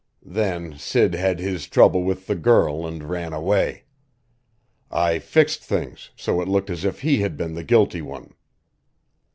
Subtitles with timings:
[0.25, 3.83] Then Sid had his trouble with the girl and ran away.
[4.89, 8.33] I fixed things so it looked as if he had been the guilty one.